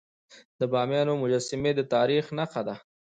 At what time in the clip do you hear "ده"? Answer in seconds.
2.67-2.75